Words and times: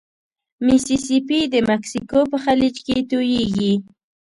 ميسي 0.65 0.95
سي 1.05 1.17
پي 1.27 1.39
د 1.53 1.55
مکسیکو 1.69 2.19
په 2.31 2.37
خلیج 2.43 2.75
توییږي. 3.09 3.73